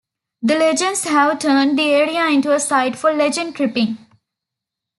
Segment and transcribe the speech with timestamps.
[0.41, 3.99] The legends have turned the area into a site for legend tripping.